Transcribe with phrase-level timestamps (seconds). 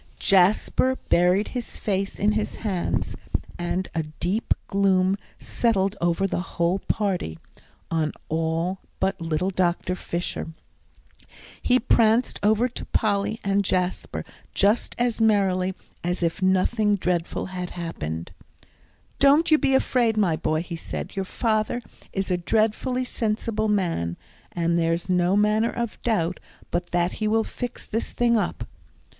[0.17, 3.15] Jasper buried his face in his hands,
[3.59, 7.37] and a deep gloom settled over the whole party,
[7.91, 9.93] on all but little Dr.
[9.93, 10.53] Fisher.
[11.61, 14.25] He pranced over to Polly and Jasper
[14.55, 18.31] just as merrily as if nothing dreadful had happened.
[19.19, 21.79] "Don't you be afraid, my boy," he said; "your father
[22.11, 24.17] is a dreadfully sensible man,
[24.51, 26.39] and there's no manner of doubt
[26.71, 28.65] but that he will fix this thing up."